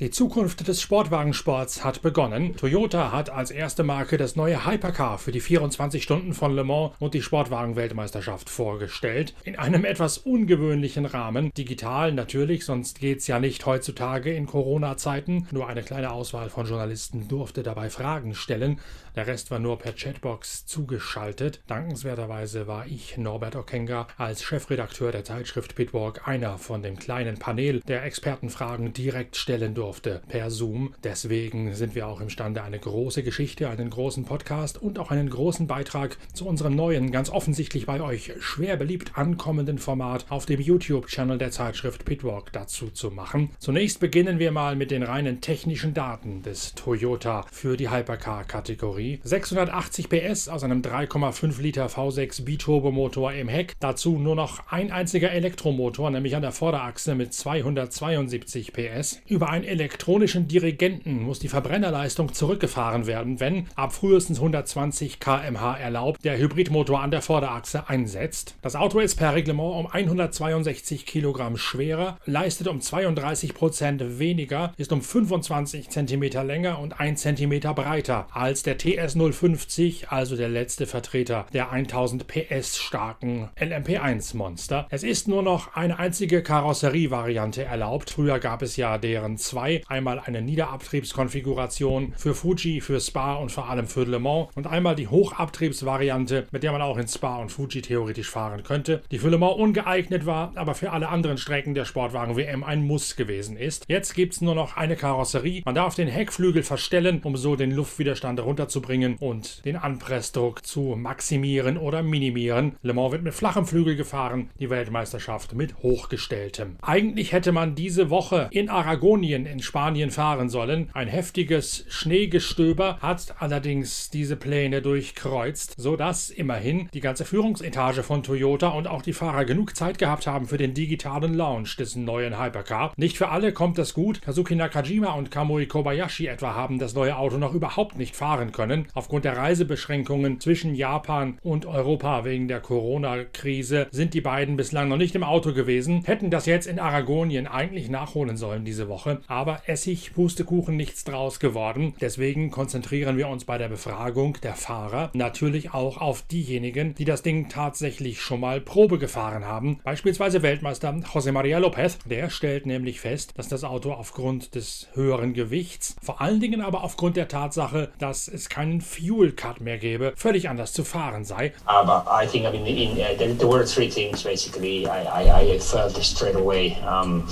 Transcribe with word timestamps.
Die 0.00 0.08
Zukunft 0.08 0.66
des 0.66 0.80
Sportwagensports 0.80 1.84
hat 1.84 2.00
begonnen. 2.00 2.56
Toyota 2.56 3.12
hat 3.12 3.28
als 3.28 3.50
erste 3.50 3.82
Marke 3.82 4.16
das 4.16 4.34
neue 4.34 4.64
Hypercar 4.64 5.18
für 5.18 5.30
die 5.30 5.40
24 5.40 6.02
Stunden 6.02 6.32
von 6.32 6.54
Le 6.54 6.64
Mans 6.64 6.92
und 7.00 7.12
die 7.12 7.20
Sportwagen-Weltmeisterschaft 7.20 8.48
vorgestellt. 8.48 9.34
In 9.44 9.58
einem 9.58 9.84
etwas 9.84 10.16
ungewöhnlichen 10.16 11.04
Rahmen. 11.04 11.52
Digital 11.52 12.12
natürlich, 12.12 12.64
sonst 12.64 12.98
geht's 12.98 13.26
ja 13.26 13.38
nicht 13.40 13.66
heutzutage 13.66 14.32
in 14.32 14.46
Corona-Zeiten. 14.46 15.46
Nur 15.50 15.68
eine 15.68 15.82
kleine 15.82 16.12
Auswahl 16.12 16.48
von 16.48 16.64
Journalisten 16.64 17.28
durfte 17.28 17.62
dabei 17.62 17.90
Fragen 17.90 18.34
stellen. 18.34 18.80
Der 19.16 19.26
Rest 19.26 19.50
war 19.50 19.58
nur 19.58 19.78
per 19.78 19.92
Chatbox 19.92 20.64
zugeschaltet. 20.64 21.60
Dankenswerterweise 21.66 22.66
war 22.66 22.86
ich, 22.86 23.18
Norbert 23.18 23.54
Okenga, 23.54 24.06
als 24.16 24.42
Chefredakteur 24.42 25.12
der 25.12 25.24
Zeitschrift 25.24 25.74
Pitwalk 25.74 26.26
einer 26.26 26.56
von 26.56 26.82
dem 26.82 26.98
kleinen 26.98 27.38
Panel, 27.38 27.80
der 27.80 28.02
Expertenfragen 28.04 28.94
direkt 28.94 29.36
stellen 29.36 29.74
durfte 29.74 29.89
durfte 29.90 30.22
per 30.28 30.52
Zoom. 30.52 30.94
Deswegen 31.02 31.74
sind 31.74 31.96
wir 31.96 32.06
auch 32.06 32.20
imstande, 32.20 32.62
eine 32.62 32.78
große 32.78 33.24
Geschichte, 33.24 33.68
einen 33.68 33.90
großen 33.90 34.24
Podcast 34.24 34.80
und 34.80 35.00
auch 35.00 35.10
einen 35.10 35.28
großen 35.28 35.66
Beitrag 35.66 36.16
zu 36.32 36.46
unserem 36.46 36.76
neuen, 36.76 37.10
ganz 37.10 37.28
offensichtlich 37.28 37.86
bei 37.86 38.00
euch 38.00 38.32
schwer 38.38 38.76
beliebt 38.76 39.18
ankommenden 39.18 39.78
Format 39.78 40.26
auf 40.28 40.46
dem 40.46 40.60
YouTube-Channel 40.60 41.38
der 41.38 41.50
Zeitschrift 41.50 42.04
Pitwalk 42.04 42.52
dazu 42.52 42.90
zu 42.90 43.10
machen. 43.10 43.50
Zunächst 43.58 43.98
beginnen 43.98 44.38
wir 44.38 44.52
mal 44.52 44.76
mit 44.76 44.92
den 44.92 45.02
reinen 45.02 45.40
technischen 45.40 45.92
Daten 45.92 46.44
des 46.44 46.76
Toyota 46.76 47.44
für 47.50 47.76
die 47.76 47.90
Hypercar-Kategorie. 47.90 49.18
680 49.24 50.08
PS 50.08 50.48
aus 50.48 50.62
einem 50.62 50.82
3,5 50.82 51.60
Liter 51.60 51.86
V6 51.86 52.44
Biturbomotor 52.44 53.32
im 53.32 53.48
Heck. 53.48 53.72
Dazu 53.80 54.20
nur 54.20 54.36
noch 54.36 54.70
ein 54.70 54.92
einziger 54.92 55.32
Elektromotor, 55.32 56.12
nämlich 56.12 56.36
an 56.36 56.42
der 56.42 56.52
Vorderachse 56.52 57.16
mit 57.16 57.34
272 57.34 58.72
PS. 58.72 59.20
Über 59.26 59.50
ein 59.50 59.64
elektronischen 59.80 60.46
Dirigenten 60.46 61.22
muss 61.22 61.38
die 61.38 61.48
Verbrennerleistung 61.48 62.34
zurückgefahren 62.34 63.06
werden, 63.06 63.40
wenn 63.40 63.66
ab 63.76 63.94
frühestens 63.94 64.38
120 64.38 65.20
km/h 65.20 65.78
erlaubt 65.78 66.22
der 66.22 66.36
Hybridmotor 66.36 67.00
an 67.00 67.10
der 67.10 67.22
Vorderachse 67.22 67.88
einsetzt. 67.88 68.56
Das 68.60 68.76
Auto 68.76 68.98
ist 68.98 69.16
per 69.16 69.34
Reglement 69.34 69.74
um 69.74 69.86
162 69.86 71.06
Kilogramm 71.06 71.56
schwerer, 71.56 72.18
leistet 72.26 72.68
um 72.68 72.82
32 72.82 73.54
Prozent 73.54 74.18
weniger, 74.18 74.74
ist 74.76 74.92
um 74.92 75.00
25 75.00 75.88
cm 75.88 76.22
länger 76.46 76.78
und 76.78 77.00
1 77.00 77.22
cm 77.22 77.60
breiter 77.74 78.26
als 78.32 78.62
der 78.62 78.76
TS 78.76 79.14
050, 79.14 80.10
also 80.10 80.36
der 80.36 80.50
letzte 80.50 80.86
Vertreter 80.86 81.46
der 81.54 81.72
1000 81.72 82.26
PS 82.26 82.76
starken 82.76 83.48
LMP1 83.58 84.36
Monster. 84.36 84.86
Es 84.90 85.04
ist 85.04 85.26
nur 85.26 85.42
noch 85.42 85.74
eine 85.74 85.98
einzige 85.98 86.42
Karosserievariante 86.42 87.64
erlaubt. 87.64 88.10
Früher 88.10 88.38
gab 88.38 88.60
es 88.60 88.76
ja 88.76 88.98
deren 88.98 89.38
zwei 89.38 89.69
zwei. 89.70 89.82
Einmal 89.88 90.20
eine 90.20 90.42
Niederabtriebskonfiguration 90.42 92.14
für 92.16 92.34
Fuji, 92.34 92.80
für 92.80 93.00
Spa 93.00 93.34
und 93.34 93.52
vor 93.52 93.68
allem 93.68 93.86
für 93.86 94.04
Le 94.04 94.18
Mans 94.18 94.48
und 94.54 94.66
einmal 94.66 94.94
die 94.94 95.08
Hochabtriebsvariante, 95.08 96.46
mit 96.50 96.62
der 96.62 96.72
man 96.72 96.82
auch 96.82 96.96
in 96.96 97.08
Spa 97.08 97.36
und 97.36 97.50
Fuji 97.50 97.82
theoretisch 97.82 98.30
fahren 98.30 98.62
könnte, 98.62 99.02
die 99.10 99.18
für 99.18 99.28
Le 99.28 99.38
Mans 99.38 99.56
ungeeignet 99.56 100.26
war, 100.26 100.52
aber 100.54 100.74
für 100.74 100.92
alle 100.92 101.08
anderen 101.08 101.38
Strecken 101.38 101.74
der 101.74 101.84
Sportwagen 101.84 102.36
WM 102.36 102.64
ein 102.64 102.86
Muss 102.86 103.16
gewesen 103.16 103.56
ist. 103.56 103.84
Jetzt 103.88 104.14
gibt 104.14 104.34
es 104.34 104.40
nur 104.40 104.54
noch 104.54 104.76
eine 104.76 104.96
Karosserie. 104.96 105.62
Man 105.64 105.74
darf 105.74 105.94
den 105.94 106.08
Heckflügel 106.08 106.62
verstellen, 106.62 107.20
um 107.22 107.36
so 107.36 107.56
den 107.56 107.70
Luftwiderstand 107.70 108.40
runterzubringen 108.40 109.16
und 109.18 109.64
den 109.64 109.76
Anpressdruck 109.76 110.64
zu 110.64 110.96
maximieren 110.96 111.76
oder 111.76 112.02
minimieren. 112.02 112.76
Le 112.82 112.94
Mans 112.94 113.12
wird 113.12 113.22
mit 113.22 113.34
flachem 113.34 113.66
Flügel 113.66 113.96
gefahren, 113.96 114.50
die 114.58 114.70
Weltmeisterschaft 114.70 115.54
mit 115.54 115.82
hochgestelltem. 115.82 116.76
Eigentlich 116.82 117.32
hätte 117.32 117.52
man 117.52 117.74
diese 117.74 118.10
Woche 118.10 118.48
in 118.50 118.68
Aragonien 118.68 119.46
in 119.46 119.59
Spanien 119.62 120.10
fahren 120.10 120.48
sollen. 120.48 120.90
Ein 120.92 121.08
heftiges 121.08 121.84
Schneegestöber 121.88 122.98
hat 123.00 123.34
allerdings 123.38 124.10
diese 124.10 124.36
Pläne 124.36 124.82
durchkreuzt, 124.82 125.74
sodass 125.76 126.30
immerhin 126.30 126.88
die 126.94 127.00
ganze 127.00 127.24
Führungsetage 127.24 128.02
von 128.02 128.22
Toyota 128.22 128.68
und 128.68 128.86
auch 128.86 129.02
die 129.02 129.12
Fahrer 129.12 129.44
genug 129.44 129.76
Zeit 129.76 129.98
gehabt 129.98 130.26
haben 130.26 130.46
für 130.46 130.58
den 130.58 130.74
digitalen 130.74 131.34
Launch 131.34 131.76
des 131.76 131.96
neuen 131.96 132.40
Hypercar. 132.40 132.92
Nicht 132.96 133.18
für 133.18 133.28
alle 133.28 133.52
kommt 133.52 133.78
das 133.78 133.94
gut. 133.94 134.22
Kazuki 134.22 134.54
Nakajima 134.54 135.12
und 135.12 135.30
Kamui 135.30 135.66
Kobayashi 135.66 136.26
etwa 136.26 136.54
haben 136.54 136.78
das 136.78 136.94
neue 136.94 137.16
Auto 137.16 137.38
noch 137.38 137.54
überhaupt 137.54 137.98
nicht 137.98 138.16
fahren 138.16 138.52
können. 138.52 138.86
Aufgrund 138.94 139.24
der 139.24 139.36
Reisebeschränkungen 139.36 140.40
zwischen 140.40 140.74
Japan 140.74 141.38
und 141.42 141.66
Europa 141.66 142.24
wegen 142.24 142.48
der 142.48 142.60
Corona-Krise 142.60 143.88
sind 143.90 144.14
die 144.14 144.20
beiden 144.20 144.56
bislang 144.56 144.88
noch 144.88 144.96
nicht 144.96 145.14
im 145.14 145.24
Auto 145.24 145.52
gewesen, 145.52 146.02
hätten 146.04 146.30
das 146.30 146.46
jetzt 146.46 146.66
in 146.66 146.78
Aragonien 146.78 147.46
eigentlich 147.46 147.88
nachholen 147.90 148.36
sollen 148.36 148.64
diese 148.64 148.88
Woche. 148.88 149.20
Aber 149.26 149.49
aber 149.50 149.62
Essig, 149.66 150.14
Pustekuchen 150.14 150.76
nichts 150.76 151.02
draus 151.02 151.40
geworden. 151.40 151.94
Deswegen 152.00 152.52
konzentrieren 152.52 153.16
wir 153.16 153.26
uns 153.26 153.44
bei 153.44 153.58
der 153.58 153.68
Befragung 153.68 154.38
der 154.44 154.54
Fahrer 154.54 155.10
natürlich 155.12 155.74
auch 155.74 156.00
auf 156.00 156.22
diejenigen, 156.22 156.94
die 156.94 157.04
das 157.04 157.22
Ding 157.22 157.48
tatsächlich 157.48 158.20
schon 158.20 158.38
mal 158.38 158.60
Probe 158.60 158.98
gefahren 158.98 159.44
haben. 159.44 159.80
Beispielsweise 159.82 160.42
Weltmeister 160.42 160.90
José 160.90 161.32
María 161.32 161.58
López. 161.58 161.98
Der 162.04 162.30
stellt 162.30 162.64
nämlich 162.64 163.00
fest, 163.00 163.32
dass 163.36 163.48
das 163.48 163.64
Auto 163.64 163.92
aufgrund 163.92 164.54
des 164.54 164.86
höheren 164.94 165.34
Gewichts, 165.34 165.96
vor 166.00 166.20
allen 166.20 166.38
Dingen 166.38 166.60
aber 166.60 166.84
aufgrund 166.84 167.16
der 167.16 167.26
Tatsache, 167.26 167.90
dass 167.98 168.28
es 168.28 168.48
keinen 168.48 168.80
Fuel 168.80 169.32
Cut 169.32 169.60
mehr 169.60 169.78
gäbe, 169.78 170.12
völlig 170.14 170.48
anders 170.48 170.72
zu 170.72 170.84
fahren 170.84 171.24
sei. 171.24 171.52
Aber 171.64 172.06
I 172.08 172.24
think 172.24 172.44
I 172.44 172.52
mean 172.52 172.66
in 172.66 172.92
uh, 172.92 173.18
there, 173.18 173.34
there 173.34 173.50
were 173.50 173.64
three 173.64 173.88
things 173.88 174.22
basically 174.22 174.86
I 174.86 175.24
I, 175.24 175.54
I 175.54 175.58
felt 175.58 175.96
straight 176.04 176.36
away. 176.36 176.76
Um, 176.86 177.24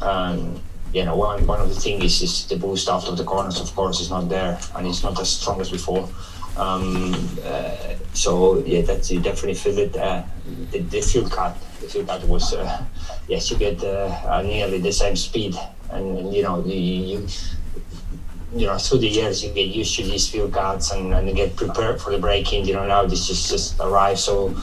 um, 0.00 0.60
you 0.96 1.04
know, 1.04 1.14
one, 1.14 1.46
one 1.46 1.60
of 1.60 1.68
the 1.68 1.78
things 1.78 2.02
is, 2.02 2.22
is 2.22 2.46
the 2.46 2.56
boost 2.56 2.88
after 2.88 3.12
the 3.14 3.22
corners, 3.22 3.60
of 3.60 3.74
course, 3.76 4.00
is 4.00 4.08
not 4.08 4.30
there 4.30 4.58
and 4.74 4.86
it's 4.86 5.02
not 5.02 5.20
as 5.20 5.28
strong 5.28 5.60
as 5.60 5.70
before. 5.70 6.08
Um, 6.56 7.12
uh, 7.44 7.76
so 8.14 8.64
yeah, 8.64 8.80
that 8.80 9.10
you 9.10 9.20
definitely 9.20 9.56
feel 9.56 9.76
it. 9.76 9.94
Uh, 9.94 10.22
the, 10.70 10.78
the 10.78 11.02
fuel 11.02 11.28
cut, 11.28 11.54
the 11.82 11.86
fuel 11.88 12.06
cut 12.06 12.24
was 12.24 12.54
uh, 12.54 12.82
yes, 13.28 13.50
you 13.50 13.58
get 13.58 13.84
uh, 13.84 14.40
nearly 14.40 14.78
the 14.78 14.90
same 14.90 15.16
speed, 15.16 15.54
and, 15.90 16.18
and 16.18 16.32
you 16.32 16.42
know 16.42 16.64
you, 16.64 16.80
you 17.10 17.26
you 18.54 18.66
know 18.66 18.78
through 18.78 19.00
the 19.00 19.08
years 19.08 19.44
you 19.44 19.52
get 19.52 19.68
used 19.68 19.94
to 19.96 20.02
these 20.02 20.30
fuel 20.30 20.48
cuts 20.48 20.92
and, 20.92 21.12
and 21.12 21.36
get 21.36 21.54
prepared 21.56 22.00
for 22.00 22.10
the 22.10 22.18
braking. 22.18 22.64
You 22.64 22.72
know 22.72 22.86
now 22.86 23.04
this 23.04 23.26
just 23.26 23.50
just 23.50 23.78
arrives, 23.80 24.24
so 24.24 24.56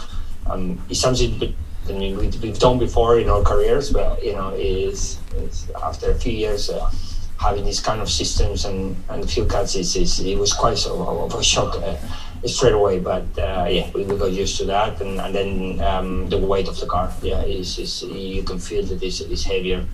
um, 0.47 0.81
it's 0.89 0.99
something 0.99 1.55
We've 1.87 2.59
done 2.59 2.79
before 2.79 3.19
in 3.19 3.29
our 3.29 3.41
careers, 3.41 3.91
but 3.91 4.23
you 4.23 4.33
know 4.33 4.53
is 4.53 5.19
after 5.83 6.11
a 6.11 6.15
few 6.15 6.31
years 6.31 6.69
uh, 6.69 6.89
having 7.43 7.65
these 7.65 7.79
kind 7.79 8.01
of 8.01 8.09
systems 8.09 8.65
and, 8.65 8.95
and 9.09 9.29
fuel 9.29 9.45
cuts, 9.45 9.75
it's, 9.75 9.95
it's, 9.95 10.19
it 10.19 10.37
was 10.37 10.53
quite 10.53 10.85
of 10.87 11.33
a 11.35 11.43
shock 11.43 11.75
uh, 11.75 11.97
straight 12.45 12.73
away. 12.73 12.99
But 12.99 13.25
uh, 13.37 13.67
yeah, 13.69 13.91
we, 13.93 14.03
we, 14.05 14.17
got 14.17 14.31
used 14.31 14.57
to 14.57 14.65
that. 14.65 15.01
And, 15.01 15.19
and 15.19 15.35
then 15.35 15.81
um, 15.81 16.29
the 16.29 16.37
weight 16.37 16.67
of 16.67 16.79
the 16.79 16.85
car, 16.85 17.11
yeah, 17.21 17.43
is, 17.43 17.77
is 17.79 18.03
you 18.03 18.43
can 18.43 18.59
feel 18.59 18.83
that 18.85 19.03
it's, 19.03 19.19
it's 19.21 19.43
heavier. 19.43 19.85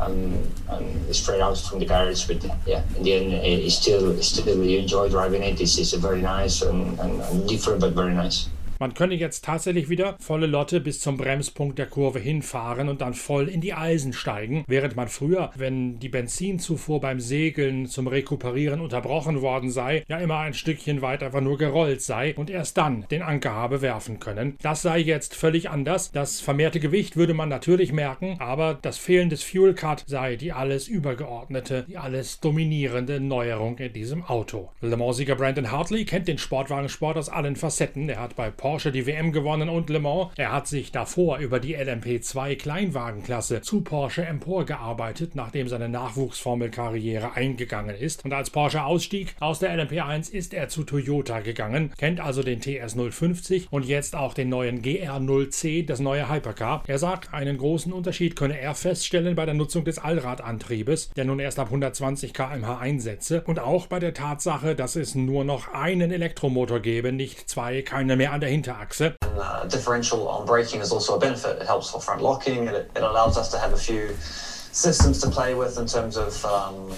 Um, 0.00 0.42
and 0.70 1.14
straight 1.14 1.40
out 1.40 1.56
from 1.56 1.78
the 1.78 1.86
garage, 1.86 2.24
but 2.24 2.44
yeah, 2.66 2.82
in 2.96 3.04
the 3.04 3.12
end, 3.14 3.32
it's 3.32 3.76
still, 3.76 4.20
still 4.22 4.64
you 4.64 4.80
enjoy 4.80 5.08
driving 5.08 5.44
it. 5.44 5.60
It's, 5.60 5.78
it's 5.78 5.92
very 5.92 6.20
nice 6.20 6.62
and, 6.62 6.98
and, 6.98 7.22
and 7.22 7.48
different, 7.48 7.80
but 7.80 7.92
very 7.92 8.12
nice. 8.12 8.48
Man 8.78 8.94
könne 8.94 9.14
jetzt 9.14 9.44
tatsächlich 9.44 9.88
wieder 9.88 10.16
volle 10.18 10.46
Lotte 10.46 10.80
bis 10.80 11.00
zum 11.00 11.16
Bremspunkt 11.16 11.78
der 11.78 11.86
Kurve 11.86 12.18
hinfahren 12.18 12.88
und 12.88 13.00
dann 13.00 13.14
voll 13.14 13.48
in 13.48 13.60
die 13.60 13.74
Eisen 13.74 14.12
steigen, 14.12 14.64
während 14.66 14.96
man 14.96 15.08
früher, 15.08 15.50
wenn 15.54 15.98
die 15.98 16.08
Benzinzufuhr 16.08 17.00
beim 17.00 17.20
Segeln 17.20 17.86
zum 17.86 18.06
Rekuperieren 18.06 18.80
unterbrochen 18.80 19.42
worden 19.42 19.70
sei, 19.70 20.04
ja 20.08 20.18
immer 20.18 20.38
ein 20.38 20.54
Stückchen 20.54 21.02
weit 21.02 21.22
einfach 21.22 21.40
nur 21.40 21.58
gerollt 21.58 22.02
sei 22.02 22.34
und 22.36 22.50
erst 22.50 22.76
dann 22.76 23.06
den 23.10 23.22
Anker 23.22 23.52
habe 23.52 23.82
werfen 23.82 24.20
können. 24.20 24.56
Das 24.62 24.82
sei 24.82 24.98
jetzt 24.98 25.34
völlig 25.34 25.70
anders. 25.70 26.10
Das 26.12 26.40
vermehrte 26.40 26.80
Gewicht 26.80 27.16
würde 27.16 27.34
man 27.34 27.48
natürlich 27.48 27.92
merken, 27.92 28.36
aber 28.38 28.78
das 28.80 28.98
Fehlen 28.98 29.30
des 29.30 29.42
Fuel 29.42 29.74
Cut 29.74 30.04
sei 30.06 30.36
die 30.36 30.52
alles 30.52 30.88
übergeordnete, 30.88 31.84
die 31.88 31.96
alles 31.96 32.40
dominierende 32.40 33.20
Neuerung 33.20 33.78
in 33.78 33.92
diesem 33.92 34.24
Auto. 34.24 34.70
Le 34.80 34.96
Mans-Sieger 34.96 35.36
Brandon 35.36 35.70
Hartley 35.70 36.04
kennt 36.04 36.28
den 36.28 36.38
Sportwagensport 36.38 37.16
aus 37.16 37.28
allen 37.28 37.56
Facetten. 37.56 38.08
Er 38.08 38.20
hat 38.20 38.36
bei 38.36 38.50
Porsche 38.64 38.92
die 38.92 39.06
WM 39.06 39.30
gewonnen 39.30 39.68
und 39.68 39.90
Le 39.90 40.00
Mans. 40.00 40.30
Er 40.38 40.50
hat 40.50 40.66
sich 40.68 40.90
davor 40.90 41.36
über 41.36 41.60
die 41.60 41.76
LMP2 41.76 42.56
Kleinwagenklasse 42.56 43.60
zu 43.60 43.82
Porsche 43.82 44.24
emporgearbeitet, 44.24 45.34
nachdem 45.34 45.68
seine 45.68 45.90
Nachwuchsformelkarriere 45.90 47.34
eingegangen 47.34 47.94
ist. 47.94 48.24
Und 48.24 48.32
als 48.32 48.48
Porsche 48.48 48.82
ausstieg 48.84 49.36
aus 49.38 49.58
der 49.58 49.78
LMP1 49.78 50.32
ist 50.32 50.54
er 50.54 50.70
zu 50.70 50.84
Toyota 50.84 51.40
gegangen, 51.40 51.92
kennt 51.98 52.20
also 52.20 52.42
den 52.42 52.62
TS 52.62 52.94
050 52.94 53.68
und 53.70 53.84
jetzt 53.84 54.16
auch 54.16 54.32
den 54.32 54.48
neuen 54.48 54.80
GR0C, 54.80 55.84
das 55.84 56.00
neue 56.00 56.30
Hypercar. 56.30 56.84
Er 56.86 56.98
sagt, 56.98 57.34
einen 57.34 57.58
großen 57.58 57.92
Unterschied 57.92 58.34
könne 58.34 58.58
er 58.58 58.74
feststellen 58.74 59.34
bei 59.34 59.44
der 59.44 59.52
Nutzung 59.52 59.84
des 59.84 59.98
Allradantriebes, 59.98 61.10
der 61.10 61.26
nun 61.26 61.38
erst 61.38 61.58
ab 61.58 61.66
120 61.66 62.32
km/h 62.32 62.78
einsetze 62.78 63.42
und 63.46 63.58
auch 63.58 63.88
bei 63.88 63.98
der 63.98 64.14
Tatsache, 64.14 64.74
dass 64.74 64.96
es 64.96 65.14
nur 65.14 65.44
noch 65.44 65.74
einen 65.74 66.10
Elektromotor 66.10 66.80
gäbe, 66.80 67.12
nicht 67.12 67.46
zwei, 67.46 67.82
keine 67.82 68.16
mehr 68.16 68.32
an 68.32 68.40
der 68.40 68.53
Hinterachse. 68.54 69.16
Uh, 69.22 69.64
differential 69.66 70.28
on 70.28 70.46
braking 70.46 70.80
is 70.80 70.92
also 70.92 71.16
a 71.16 71.18
benefit. 71.18 71.60
It 71.60 71.66
helps 71.66 71.90
for 71.90 72.00
front 72.00 72.22
locking. 72.22 72.68
It, 72.68 72.90
it 72.94 73.02
allows 73.02 73.36
us 73.36 73.50
to 73.50 73.58
have 73.58 73.72
a 73.72 73.76
few 73.76 74.14
systems 74.18 75.20
to 75.22 75.30
play 75.30 75.54
with 75.54 75.78
in 75.78 75.86
terms 75.86 76.16
of 76.16 76.44
um, 76.44 76.92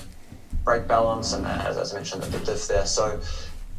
brake 0.65 0.87
balance 0.87 1.33
and 1.33 1.47
as, 1.47 1.77
as 1.79 1.93
I 1.93 1.97
mentioned 1.97 2.23
the 2.23 2.39
diff 2.41 2.69
there. 2.69 2.87
So 2.87 3.21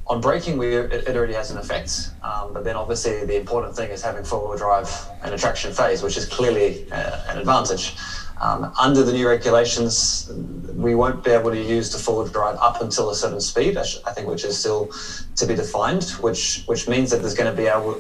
on 0.08 0.22
braking, 0.22 0.58
we, 0.58 0.76
it, 0.76 1.08
it 1.08 1.16
already 1.16 1.34
has 1.34 1.52
an 1.52 1.58
effect. 1.58 2.12
Um, 2.24 2.54
but 2.54 2.64
then 2.64 2.76
obviously 2.76 3.26
the 3.26 3.38
important 3.38 3.76
thing 3.76 3.92
is 3.92 4.02
having 4.02 4.24
four-wheel 4.24 4.58
drive 4.58 4.90
and 5.24 5.34
a 5.34 5.38
traction 5.38 5.72
phase, 5.74 6.02
which 6.02 6.18
is 6.18 6.26
clearly 6.26 6.90
uh, 6.92 7.22
an 7.28 7.38
advantage. 7.38 7.96
Um, 8.40 8.72
under 8.78 9.04
the 9.04 9.12
new 9.12 9.28
regulations, 9.28 10.32
we 10.76 10.94
won't 10.94 11.24
be 11.24 11.32
able 11.32 11.50
to 11.50 11.58
use 11.58 11.92
the 11.92 11.98
four-wheel 11.98 12.32
drive 12.32 12.56
up 12.58 12.82
until 12.82 13.10
a 13.10 13.16
certain 13.16 13.40
speed, 13.40 13.78
I, 13.78 14.12
think, 14.12 14.28
which 14.28 14.44
is 14.44 14.58
still 14.58 14.92
to 15.36 15.46
be 15.46 15.56
defined, 15.56 16.04
which 16.22 16.64
which 16.68 16.88
means 16.88 17.10
that 17.10 17.22
there's 17.22 17.34
going 17.34 17.50
to 17.50 17.58
be 17.58 17.68
able, 17.68 17.96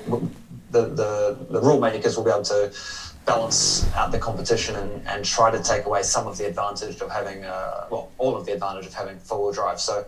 the, 0.69 0.85
the, 0.85 1.37
the 1.49 1.59
rule 1.59 1.79
makers 1.79 2.15
will 2.15 2.23
be 2.23 2.29
able 2.29 2.43
to 2.43 2.71
balance 3.25 3.85
out 3.95 4.11
the 4.11 4.17
competition 4.17 4.75
and, 4.75 5.05
and 5.07 5.25
try 5.25 5.49
to 5.49 5.59
take 5.59 5.85
away 5.85 6.01
some 6.01 6.27
of 6.27 6.37
the 6.37 6.45
advantage 6.45 7.01
of 7.01 7.09
having, 7.09 7.43
uh, 7.43 7.85
well, 7.89 8.09
all 8.17 8.35
of 8.35 8.45
the 8.45 8.53
advantage 8.53 8.85
of 8.85 8.93
having 8.93 9.17
four-wheel 9.17 9.51
drive. 9.51 9.79
So 9.79 10.05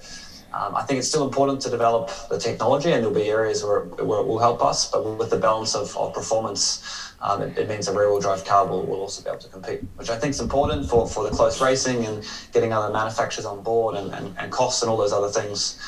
um, 0.54 0.76
I 0.76 0.84
think 0.84 1.00
it's 1.00 1.08
still 1.08 1.24
important 1.24 1.62
to 1.62 1.70
develop 1.70 2.12
the 2.30 2.38
technology, 2.38 2.92
and 2.92 3.04
there'll 3.04 3.14
be 3.14 3.30
areas 3.30 3.64
where, 3.64 3.82
where 3.82 4.20
it 4.20 4.26
will 4.26 4.40
help 4.40 4.62
us. 4.62 4.90
But 4.90 5.04
with 5.04 5.30
the 5.30 5.38
balance 5.38 5.76
of, 5.76 5.96
of 5.98 6.14
performance, 6.14 7.09
um, 7.22 7.42
it, 7.42 7.58
it, 7.58 7.68
means 7.68 7.88
a 7.88 7.94
rear-wheel 7.94 8.20
drive 8.20 8.46
car 8.46 8.66
will, 8.66 8.86
will 8.86 9.02
also 9.02 9.22
be 9.22 9.30
able 9.30 9.40
to 9.40 9.50
compete, 9.50 9.82
which 9.96 10.10
I 10.10 10.18
think 10.18 10.32
is 10.32 10.40
important 10.40 10.90
for, 10.90 11.08
for 11.08 11.24
the 11.24 11.36
close 11.36 11.62
racing 11.62 12.06
and 12.06 12.26
getting 12.54 12.72
other 12.72 12.92
manufacturers 12.94 13.46
on 13.46 13.62
board 13.62 13.96
and, 13.96 14.14
and, 14.14 14.34
and 14.38 14.52
costs 14.52 14.82
and 14.82 14.90
all 14.90 14.98
those 14.98 15.12
other 15.12 15.30
things. 15.30 15.80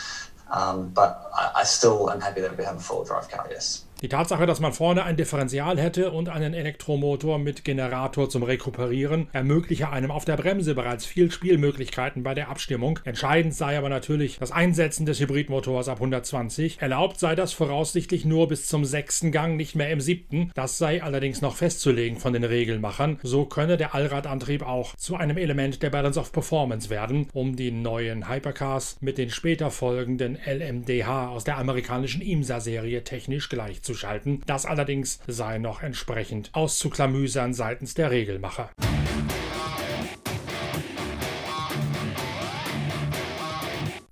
Um, 0.49 0.89
but 0.89 1.31
I, 1.33 1.51
I 1.57 1.63
still 1.63 2.09
am 2.11 2.19
happy 2.19 2.41
that 2.41 2.57
we 2.57 2.63
have 2.63 2.75
a 2.75 2.79
four-wheel 2.79 3.05
drive 3.05 3.29
car. 3.29 3.47
Yes. 3.49 3.85
Die 4.01 4.09
Tatsache, 4.09 4.47
dass 4.47 4.59
man 4.59 4.73
vorne 4.73 5.03
ein 5.03 5.15
Differential 5.15 5.79
hätte 5.79 6.09
und 6.09 6.27
einen 6.27 6.55
Elektromotor 6.55 7.37
mit 7.37 7.63
Generator 7.63 8.31
zum 8.31 8.41
Rekuperieren, 8.41 9.27
ermögliche 9.31 9.91
einem 9.91 10.09
auf 10.09 10.25
der 10.25 10.37
Bremse 10.37 10.73
bereits 10.73 11.05
viel 11.05 11.29
Spielmöglichkeiten 11.29 12.23
bei 12.23 12.33
der 12.33 12.49
Abstimmung. 12.49 12.97
Entscheidend 13.03 13.53
sei 13.53 13.77
aber 13.77 13.89
natürlich 13.89 14.39
das 14.39 14.51
Einsetzen 14.51 15.05
des 15.05 15.19
Hybridmotors 15.19 15.87
ab 15.87 15.97
120. 15.97 16.81
Erlaubt 16.81 17.19
sei 17.19 17.35
das 17.35 17.53
voraussichtlich 17.53 18.25
nur 18.25 18.47
bis 18.47 18.65
zum 18.65 18.85
sechsten 18.85 19.31
Gang, 19.31 19.55
nicht 19.55 19.75
mehr 19.75 19.91
im 19.91 20.01
siebten. 20.01 20.49
Das 20.55 20.79
sei 20.79 21.03
allerdings 21.03 21.41
noch 21.41 21.55
festzulegen 21.55 22.17
von 22.17 22.33
den 22.33 22.43
Regelmachern. 22.43 23.19
So 23.21 23.45
könne 23.45 23.77
der 23.77 23.93
Allradantrieb 23.93 24.63
auch 24.63 24.95
zu 24.95 25.15
einem 25.15 25.37
Element 25.37 25.83
der 25.83 25.91
Balance 25.91 26.19
of 26.19 26.31
Performance 26.31 26.89
werden, 26.89 27.27
um 27.33 27.55
die 27.55 27.69
neuen 27.69 28.27
Hypercars 28.27 28.97
mit 28.99 29.19
den 29.19 29.29
später 29.29 29.69
folgenden 29.69 30.39
LMDH 30.43 31.27
aus 31.29 31.43
der 31.43 31.59
amerikanischen 31.59 32.23
IMSA-Serie 32.23 33.03
technisch 33.03 33.47
gleichzusetzen 33.47 33.90
abzuschalten. 33.91 34.41
Das 34.45 34.65
allerdings 34.65 35.19
sei 35.27 35.57
noch 35.57 35.81
entsprechend 35.83 36.49
auszuklamüsern 36.53 37.53
seitens 37.53 37.93
der 37.93 38.11
Regelmacher. 38.11 38.69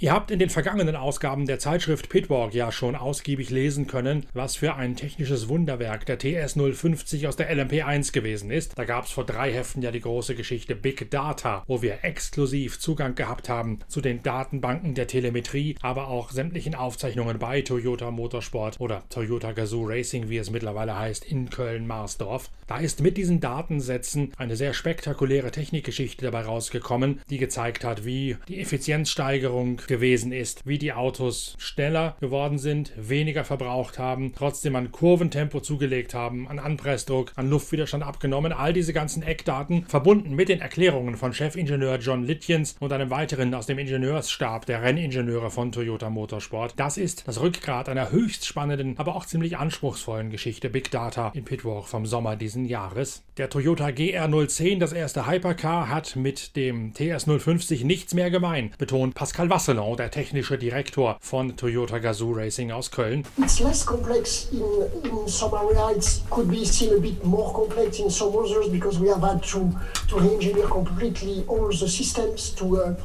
Ihr 0.01 0.13
habt 0.13 0.31
in 0.31 0.39
den 0.39 0.49
vergangenen 0.49 0.95
Ausgaben 0.95 1.45
der 1.45 1.59
Zeitschrift 1.59 2.07
Pitwalk 2.07 2.53
ja 2.53 2.71
schon 2.71 2.95
ausgiebig 2.95 3.49
lesen 3.49 3.85
können, 3.85 4.25
was 4.31 4.55
für 4.55 4.75
ein 4.75 4.95
technisches 4.95 5.49
Wunderwerk 5.49 6.05
der 6.05 6.17
TS 6.17 6.53
050 6.53 7.27
aus 7.27 7.35
der 7.35 7.53
LMP1 7.53 8.13
gewesen 8.13 8.49
ist. 8.49 8.79
Da 8.79 8.85
gab 8.85 9.03
es 9.03 9.11
vor 9.11 9.25
drei 9.25 9.51
Heften 9.51 9.81
ja 9.81 9.91
die 9.91 9.99
große 9.99 10.35
Geschichte 10.35 10.73
Big 10.73 11.11
Data, 11.11 11.65
wo 11.67 11.81
wir 11.81 12.05
exklusiv 12.05 12.79
Zugang 12.79 13.15
gehabt 13.15 13.49
haben 13.49 13.79
zu 13.89 13.99
den 13.99 14.23
Datenbanken 14.23 14.95
der 14.95 15.07
Telemetrie, 15.07 15.75
aber 15.81 16.07
auch 16.07 16.31
sämtlichen 16.31 16.75
Aufzeichnungen 16.75 17.37
bei 17.37 17.61
Toyota 17.61 18.09
Motorsport 18.09 18.79
oder 18.79 19.03
Toyota 19.09 19.51
Gazoo 19.51 19.83
Racing, 19.85 20.29
wie 20.29 20.37
es 20.37 20.49
mittlerweile 20.49 20.97
heißt, 20.97 21.25
in 21.25 21.49
Köln-Marsdorf. 21.49 22.49
Da 22.67 22.77
ist 22.77 23.01
mit 23.01 23.17
diesen 23.17 23.41
Datensätzen 23.41 24.31
eine 24.37 24.55
sehr 24.55 24.73
spektakuläre 24.73 25.51
Technikgeschichte 25.51 26.23
dabei 26.23 26.43
rausgekommen, 26.43 27.19
die 27.29 27.37
gezeigt 27.37 27.83
hat, 27.83 28.05
wie 28.05 28.37
die 28.47 28.61
Effizienzsteigerung 28.61 29.81
gewesen 29.89 30.31
ist, 30.31 30.65
wie 30.65 30.77
die 30.77 30.93
Autos 30.93 31.55
schneller 31.57 32.15
geworden 32.21 32.57
sind, 32.59 32.93
weniger 32.95 33.43
verbraucht 33.43 33.99
haben, 33.99 34.31
trotzdem 34.33 34.77
an 34.77 34.93
Kurventempo 34.93 35.59
zugelegt 35.59 36.13
haben, 36.13 36.47
an 36.47 36.59
Anpressdruck, 36.59 37.33
an 37.35 37.49
Luftwiderstand 37.49 38.03
abgenommen. 38.03 38.53
All 38.53 38.71
diese 38.71 38.93
ganzen 38.93 39.23
Eckdaten 39.23 39.85
verbunden 39.85 40.35
mit 40.35 40.47
den 40.47 40.61
Erklärungen 40.61 41.17
von 41.17 41.33
Chefingenieur 41.33 41.97
John 41.97 42.23
Litjens 42.23 42.77
und 42.79 42.93
einem 42.93 43.09
weiteren 43.09 43.53
aus 43.53 43.65
dem 43.65 43.79
Ingenieursstab 43.79 44.67
der 44.67 44.83
Renningenieure 44.83 45.49
von 45.49 45.71
Toyota 45.71 46.09
Motorsport. 46.09 46.75
Das 46.77 46.97
ist 46.97 47.27
das 47.27 47.41
Rückgrat 47.41 47.89
einer 47.89 48.11
höchst 48.11 48.45
spannenden, 48.45 48.97
aber 48.97 49.15
auch 49.15 49.25
ziemlich 49.25 49.57
anspruchsvollen 49.57 50.29
Geschichte 50.29 50.69
Big 50.69 50.91
Data 50.91 51.31
in 51.33 51.45
Pitwalk 51.45 51.87
vom 51.87 52.05
Sommer 52.05 52.35
diesen 52.35 52.65
Jahres. 52.65 53.23
Der 53.37 53.49
Toyota 53.49 53.87
GR010, 53.87 54.77
das 54.77 54.93
erste 54.93 55.25
Hypercar, 55.25 55.89
hat 55.89 56.15
mit 56.15 56.55
dem 56.55 56.93
TS050 56.93 57.85
nichts 57.85 58.13
mehr 58.13 58.29
gemein, 58.29 58.71
betont 58.77 59.15
Pascal 59.15 59.49
Wasseler 59.49 59.78
Salon, 59.79 59.95
der 59.95 60.11
technische 60.11 60.57
Direktor 60.57 61.17
von 61.21 61.55
Toyota 61.55 61.99
Gazoo 61.99 62.33
Racing 62.33 62.71
aus 62.71 62.91
Köln. 62.91 63.23
It's 63.37 63.61
less 63.61 63.85
complex 63.85 64.49
in, 64.51 64.61
in 65.09 65.27
some 65.27 65.55
areas. 65.55 66.17
It 66.17 66.29
could 66.29 66.49
be 66.49 66.65
still 66.65 66.97
a 66.97 66.99
bit 66.99 67.23
more 67.23 67.53
complex 67.53 67.97
in 67.99 68.09
some 68.09 68.35
others 68.37 68.67
because 68.69 68.99
we 68.99 69.07
have 69.07 69.21
had 69.21 69.41
to, 69.43 69.71
to 70.09 70.19
re-engineer 70.19 70.67
completely 70.67 71.45
all 71.47 71.69
the 71.69 71.87
systems 71.87 72.49
to, 72.55 72.77
uh, 72.77 72.95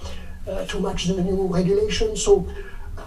uh, 0.51 0.65
to 0.67 0.81
match 0.81 1.05
the 1.07 1.23
new 1.23 1.47
regulations. 1.47 2.25
So 2.25 2.45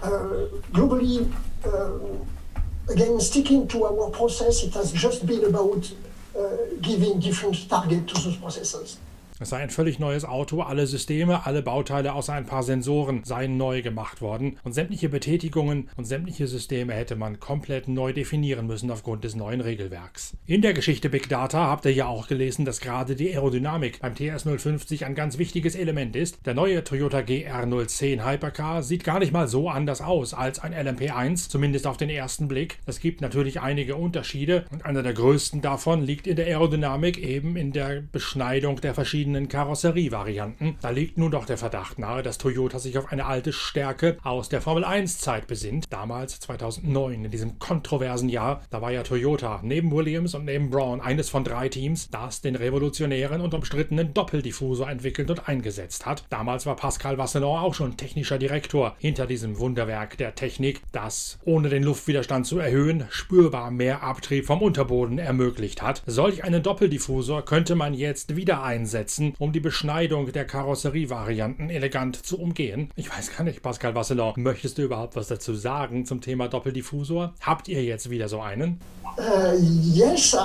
uh, 0.01 0.47
globally, 0.71 1.29
uh, 1.65 2.93
again, 2.93 3.19
sticking 3.19 3.67
to 3.67 3.83
our 3.83 4.09
process, 4.11 4.63
it 4.63 4.73
has 4.75 4.93
just 4.93 5.25
been 5.25 5.43
about 5.43 5.91
uh, 6.39 6.55
giving 6.79 7.19
different 7.19 7.67
targets 7.67 8.13
to 8.13 8.21
those 8.21 8.37
processes. 8.37 8.97
Es 9.39 9.49
sei 9.49 9.57
ein 9.57 9.69
völlig 9.69 9.99
neues 9.99 10.25
Auto, 10.25 10.61
alle 10.63 10.87
Systeme, 10.87 11.45
alle 11.45 11.61
Bauteile 11.61 12.13
außer 12.13 12.33
ein 12.33 12.47
paar 12.47 12.63
Sensoren 12.63 13.23
seien 13.23 13.55
neu 13.55 13.83
gemacht 13.83 14.19
worden 14.19 14.57
und 14.63 14.73
sämtliche 14.73 15.09
Betätigungen 15.09 15.89
und 15.95 16.05
sämtliche 16.05 16.47
Systeme 16.47 16.93
hätte 16.93 17.15
man 17.15 17.39
komplett 17.39 17.87
neu 17.87 18.13
definieren 18.13 18.65
müssen 18.65 18.89
aufgrund 18.89 19.23
des 19.23 19.35
neuen 19.35 19.61
Regelwerks. 19.61 20.35
In 20.47 20.63
der 20.63 20.73
Geschichte 20.73 21.09
Big 21.09 21.29
Data 21.29 21.67
habt 21.67 21.85
ihr 21.85 21.93
ja 21.93 22.07
auch 22.07 22.27
gelesen, 22.27 22.65
dass 22.65 22.79
gerade 22.79 23.15
die 23.15 23.29
Aerodynamik 23.29 23.99
beim 23.99 24.13
TS050 24.13 25.05
ein 25.05 25.13
ganz 25.13 25.37
wichtiges 25.37 25.75
Element 25.75 26.15
ist. 26.15 26.43
Der 26.47 26.55
neue 26.55 26.83
Toyota 26.83 27.19
GR010 27.19 28.27
Hypercar 28.27 28.81
sieht 28.81 29.03
gar 29.03 29.19
nicht 29.19 29.33
mal 29.33 29.47
so 29.47 29.69
anders 29.69 30.01
aus 30.01 30.33
als 30.33 30.57
ein 30.57 30.73
LMP1, 30.73 31.49
zumindest 31.49 31.85
auf 31.85 31.97
den 31.97 32.09
ersten 32.09 32.47
Blick. 32.47 32.79
Es 32.87 32.99
gibt 32.99 33.21
natürlich 33.21 33.61
einige 33.61 33.97
Unterschiede 33.97 34.65
und 34.71 34.83
einer 34.83 35.03
der 35.03 35.13
größten 35.13 35.61
davon 35.61 36.01
liegt 36.01 36.25
in 36.25 36.37
der 36.37 36.47
Aerodynamik, 36.47 37.19
eben 37.19 37.55
in 37.55 37.71
der 37.71 38.01
Beschneidung 38.11 38.81
der 38.81 38.95
verschiedenen 38.95 39.26
verschiedenen 39.27 39.49
Karosserievarianten. 39.49 40.77
Da 40.81 40.89
liegt 40.89 41.17
nun 41.17 41.31
doch 41.31 41.45
der 41.45 41.57
Verdacht 41.57 41.99
nahe, 41.99 42.23
dass 42.23 42.37
Toyota 42.37 42.79
sich 42.79 42.97
auf 42.97 43.11
eine 43.11 43.25
alte 43.25 43.51
Stärke 43.51 44.17
aus 44.23 44.47
der 44.47 44.61
Formel 44.61 44.85
1-Zeit 44.85 45.47
besinnt. 45.47 45.85
Damals, 45.89 46.39
2009, 46.39 47.25
in 47.25 47.31
diesem 47.31 47.59
kontroversen 47.59 48.29
Jahr, 48.29 48.61
da 48.69 48.81
war 48.81 48.91
ja 48.91 49.03
Toyota 49.03 49.59
neben 49.63 49.91
Williams 49.91 50.33
und 50.33 50.45
neben 50.45 50.69
Braun 50.69 51.01
eines 51.01 51.29
von 51.29 51.43
drei 51.43 51.67
Teams, 51.67 52.09
das 52.09 52.39
den 52.39 52.55
revolutionären 52.55 53.41
und 53.41 53.53
umstrittenen 53.53 54.13
Doppeldiffusor 54.13 54.89
entwickelt 54.89 55.29
und 55.29 55.49
eingesetzt 55.49 56.05
hat. 56.05 56.23
Damals 56.29 56.65
war 56.65 56.77
Pascal 56.77 57.17
Vasselon 57.17 57.59
auch 57.59 57.73
schon 57.73 57.97
technischer 57.97 58.37
Direktor 58.37 58.95
hinter 58.97 59.27
diesem 59.27 59.59
Wunderwerk 59.59 60.17
der 60.17 60.35
Technik, 60.35 60.81
das 60.93 61.37
ohne 61.43 61.67
den 61.67 61.83
Luftwiderstand 61.83 62.47
zu 62.47 62.59
erhöhen 62.59 63.05
spürbar 63.09 63.71
mehr 63.71 64.03
Abtrieb 64.03 64.45
vom 64.45 64.61
Unterboden 64.61 65.19
ermöglicht 65.19 65.81
hat. 65.81 66.01
Solch 66.05 66.45
einen 66.45 66.63
Doppeldiffusor 66.63 67.43
könnte 67.43 67.75
man 67.75 67.93
jetzt 67.93 68.37
wieder 68.37 68.63
einsetzen 68.63 69.16
nutzen, 69.17 69.33
um 69.39 69.51
die 69.51 69.59
Beschneidung 69.59 70.31
der 70.31 70.45
Karosserievarianten 70.45 71.69
elegant 71.69 72.25
zu 72.25 72.39
umgehen. 72.39 72.89
Ich 72.95 73.09
weiß 73.09 73.35
gar 73.35 73.43
nicht, 73.43 73.61
Pascal 73.61 73.95
Vasselon, 73.95 74.33
möchtest 74.37 74.77
du 74.77 74.83
überhaupt 74.83 75.15
was 75.15 75.27
dazu 75.27 75.53
sagen 75.55 76.05
zum 76.05 76.21
Thema 76.21 76.47
Doppeldiffusor? 76.47 77.33
Habt 77.41 77.67
ihr 77.67 77.83
jetzt 77.83 78.09
wieder 78.09 78.29
so 78.29 78.41
einen? 78.41 78.79
Uh, 79.17 79.57
yes, 79.93 80.33
uh, 80.33 80.39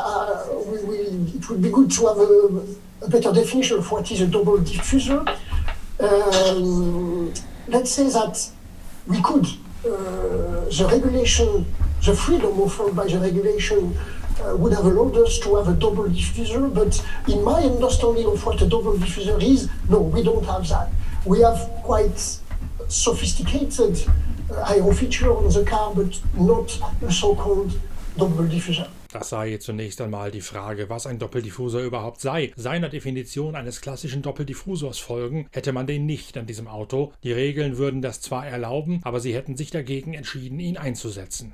we, 0.70 0.78
we, 0.88 0.96
it 1.36 1.48
would 1.48 1.60
be 1.60 1.68
good 1.68 1.94
to 1.94 2.08
have 2.08 2.18
a, 2.18 3.04
a 3.04 3.08
better 3.08 3.32
definition 3.32 3.78
of 3.78 3.90
what 3.90 4.10
is 4.10 4.22
a 4.22 4.26
double 4.26 4.58
diffuser. 4.58 5.24
Um, 5.98 7.30
let's 7.68 7.94
say 7.94 8.08
that 8.08 8.50
we 9.06 9.20
could, 9.20 9.46
uh, 9.84 10.64
the 10.70 10.88
regulation, 10.90 11.66
the 12.02 12.14
freedom 12.14 12.60
offered 12.60 12.96
by 12.96 13.06
the 13.06 13.18
regulation 13.18 13.94
uh, 14.40 14.56
would 14.56 14.72
have 14.72 14.84
allowed 14.86 15.16
us 15.16 15.38
to 15.40 15.56
have 15.56 15.68
a 15.68 15.74
double 15.74 16.04
diffuser, 16.04 16.72
but 16.72 17.04
in 17.28 17.42
my 17.42 17.62
understanding 17.62 18.26
of 18.26 18.44
what 18.44 18.60
a 18.62 18.66
double 18.66 18.94
diffuser 18.94 19.40
is, 19.42 19.68
no, 19.88 20.00
we 20.00 20.22
don't 20.22 20.44
have 20.44 20.68
that. 20.68 20.88
We 21.24 21.40
have 21.40 21.58
quite 21.82 22.18
sophisticated 22.88 24.04
uh, 24.50 24.74
aero 24.74 24.92
feature 24.92 25.32
on 25.32 25.48
the 25.48 25.64
car, 25.64 25.94
but 25.94 26.20
not 26.34 26.78
a 27.06 27.12
so-called 27.12 27.72
double 28.16 28.46
diffuser. 28.46 28.88
Das 29.12 29.28
sei 29.28 29.58
zunächst 29.58 30.00
einmal 30.00 30.30
die 30.30 30.40
Frage, 30.40 30.88
was 30.88 31.06
ein 31.06 31.18
Doppeldiffusor 31.18 31.82
überhaupt 31.82 32.22
sei. 32.22 32.50
Seiner 32.56 32.88
Definition 32.88 33.56
eines 33.56 33.82
klassischen 33.82 34.22
Doppeldiffusors 34.22 34.98
folgen, 34.98 35.48
hätte 35.52 35.74
man 35.74 35.86
den 35.86 36.06
nicht 36.06 36.38
an 36.38 36.46
diesem 36.46 36.66
Auto. 36.66 37.12
Die 37.22 37.32
Regeln 37.32 37.76
würden 37.76 38.00
das 38.00 38.22
zwar 38.22 38.46
erlauben, 38.46 39.00
aber 39.04 39.20
sie 39.20 39.34
hätten 39.34 39.54
sich 39.54 39.70
dagegen 39.70 40.14
entschieden, 40.14 40.58
ihn 40.60 40.78
einzusetzen. 40.78 41.52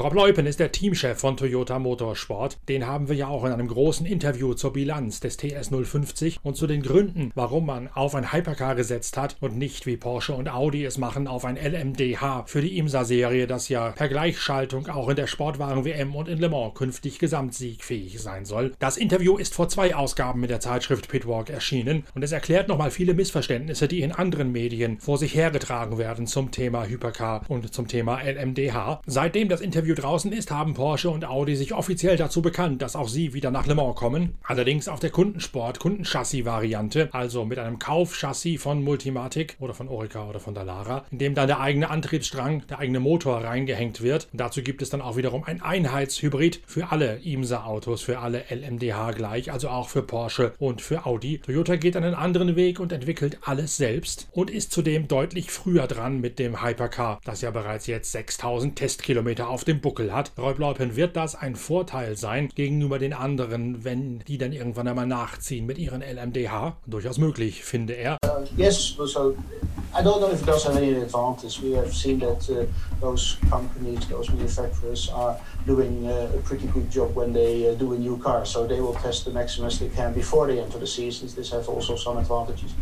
Rob 0.00 0.14
Leupen 0.14 0.46
ist 0.46 0.60
der 0.60 0.72
Teamchef 0.72 1.18
von 1.18 1.36
Toyota 1.36 1.78
Motorsport. 1.78 2.56
Den 2.70 2.86
haben 2.86 3.10
wir 3.10 3.16
ja 3.16 3.28
auch 3.28 3.44
in 3.44 3.52
einem 3.52 3.68
großen 3.68 4.06
Interview 4.06 4.54
zur 4.54 4.72
Bilanz 4.72 5.20
des 5.20 5.36
TS 5.36 5.68
050 5.68 6.38
und 6.42 6.56
zu 6.56 6.66
den 6.66 6.80
Gründen, 6.80 7.32
warum 7.34 7.66
man 7.66 7.86
auf 7.88 8.14
ein 8.14 8.32
Hypercar 8.32 8.76
gesetzt 8.76 9.18
hat 9.18 9.36
und 9.40 9.58
nicht 9.58 9.84
wie 9.84 9.98
Porsche 9.98 10.32
und 10.32 10.48
Audi 10.48 10.86
es 10.86 10.96
machen 10.96 11.28
auf 11.28 11.44
ein 11.44 11.58
LMDH 11.58 12.44
für 12.46 12.62
die 12.62 12.78
IMSA-Serie, 12.78 13.46
das 13.46 13.68
ja 13.68 13.90
per 13.90 14.08
Gleichschaltung 14.08 14.88
auch 14.88 15.10
in 15.10 15.16
der 15.16 15.26
Sportwagen-WM 15.26 16.16
und 16.16 16.28
in 16.28 16.38
Le 16.38 16.48
Mans 16.48 16.72
künftig 16.72 17.18
gesamtsiegfähig 17.18 18.22
sein 18.22 18.46
soll. 18.46 18.72
Das 18.78 18.96
Interview 18.96 19.36
ist 19.36 19.52
vor 19.52 19.68
zwei 19.68 19.94
Ausgaben 19.94 20.40
mit 20.40 20.48
der 20.48 20.60
Zeitschrift 20.60 21.10
Pitwalk 21.10 21.50
erschienen 21.50 22.04
und 22.14 22.22
es 22.22 22.32
erklärt 22.32 22.68
nochmal 22.68 22.90
viele 22.90 23.12
Missverständnisse, 23.12 23.86
die 23.86 24.00
in 24.00 24.12
anderen 24.12 24.50
Medien 24.50 24.98
vor 24.98 25.18
sich 25.18 25.34
hergetragen 25.34 25.98
werden 25.98 26.26
zum 26.26 26.52
Thema 26.52 26.86
Hypercar 26.86 27.42
und 27.48 27.74
zum 27.74 27.86
Thema 27.86 28.22
LMDH. 28.22 29.02
Seitdem 29.04 29.50
das 29.50 29.60
Interview 29.60 29.89
draußen 29.94 30.32
ist, 30.32 30.50
haben 30.50 30.74
Porsche 30.74 31.10
und 31.10 31.24
Audi 31.24 31.56
sich 31.56 31.74
offiziell 31.74 32.16
dazu 32.16 32.42
bekannt, 32.42 32.82
dass 32.82 32.96
auch 32.96 33.08
sie 33.08 33.34
wieder 33.34 33.50
nach 33.50 33.66
Le 33.66 33.74
Mans 33.74 33.96
kommen. 33.96 34.34
Allerdings 34.42 34.88
auf 34.88 35.00
der 35.00 35.10
Kundensport, 35.10 35.78
Kundenchassis-Variante, 35.78 37.08
also 37.12 37.44
mit 37.44 37.58
einem 37.58 37.78
Kaufchassis 37.78 38.60
von 38.60 38.82
Multimatic 38.82 39.56
oder 39.60 39.74
von 39.74 39.88
Orica 39.88 40.28
oder 40.28 40.40
von 40.40 40.54
Dallara, 40.54 41.04
in 41.10 41.18
dem 41.18 41.34
dann 41.34 41.46
der 41.46 41.60
eigene 41.60 41.90
Antriebsstrang, 41.90 42.64
der 42.68 42.78
eigene 42.78 43.00
Motor 43.00 43.44
reingehängt 43.44 44.00
wird. 44.02 44.28
Und 44.32 44.40
dazu 44.40 44.62
gibt 44.62 44.82
es 44.82 44.90
dann 44.90 45.00
auch 45.00 45.16
wiederum 45.16 45.44
ein 45.44 45.62
Einheitshybrid 45.62 46.62
für 46.66 46.90
alle 46.90 47.16
IMSA-Autos, 47.22 48.02
für 48.02 48.18
alle 48.18 48.44
LMDH 48.50 49.12
gleich, 49.12 49.52
also 49.52 49.68
auch 49.68 49.88
für 49.88 50.02
Porsche 50.02 50.52
und 50.58 50.82
für 50.82 51.06
Audi. 51.06 51.38
Toyota 51.38 51.76
geht 51.76 51.96
einen 51.96 52.14
anderen 52.14 52.56
Weg 52.56 52.80
und 52.80 52.92
entwickelt 52.92 53.38
alles 53.44 53.76
selbst 53.76 54.28
und 54.32 54.50
ist 54.50 54.72
zudem 54.72 55.08
deutlich 55.08 55.50
früher 55.50 55.86
dran 55.86 56.20
mit 56.20 56.38
dem 56.38 56.62
Hypercar, 56.62 57.20
das 57.24 57.40
ja 57.40 57.50
bereits 57.50 57.86
jetzt 57.86 58.12
6000 58.12 58.76
Testkilometer 58.76 59.48
auf 59.48 59.64
dem 59.64 59.69
Buckel 59.74 60.12
hat. 60.12 60.32
Räublaupen 60.38 60.96
wird 60.96 61.16
das 61.16 61.34
ein 61.34 61.54
Vorteil 61.56 62.16
sein 62.16 62.48
gegenüber 62.48 62.98
den 62.98 63.12
anderen, 63.12 63.84
wenn 63.84 64.20
die 64.20 64.38
dann 64.38 64.52
irgendwann 64.52 64.88
einmal 64.88 65.06
nachziehen 65.06 65.66
mit 65.66 65.78
ihren 65.78 66.02
LMDH. 66.02 66.76
Durchaus 66.86 67.18
möglich, 67.18 67.62
finde 67.62 67.94
er. 67.94 68.16
Uh, 68.24 68.44
yes, 68.56 68.96
so 68.96 69.36
I 69.92 70.02
don't 70.02 70.20
know 70.20 70.30
if 70.30 70.42
it 70.42 70.46
does 70.46 70.62
have 70.64 70.76
any 70.76 70.92
advantage. 70.94 71.60
We 71.60 71.72
have 71.72 71.92
seen 71.92 72.20
that 72.20 72.48
uh, 72.48 72.66
those 73.00 73.38
companies, 73.48 74.06
those 74.06 74.30
manufacturers 74.30 75.08
are 75.08 75.36
doing 75.66 76.06
uh, 76.06 76.30
a 76.32 76.38
pretty 76.42 76.68
good 76.68 76.88
job 76.92 77.16
when 77.16 77.32
they 77.32 77.68
uh, 77.68 77.74
do 77.74 77.92
a 77.94 77.98
new 77.98 78.16
car. 78.18 78.46
So 78.46 78.68
they 78.68 78.80
will 78.80 78.94
test 78.94 79.24
the 79.24 79.32
maximum 79.32 79.66
as 79.66 79.80
they 79.80 79.88
can 79.88 80.12
before 80.12 80.46
they 80.46 80.60
enter 80.60 80.78
the 80.78 80.86
seasons. 80.86 81.34
This 81.34 81.50
has 81.50 81.66
also 81.66 81.96
some 81.96 82.18
advantages. 82.18 82.72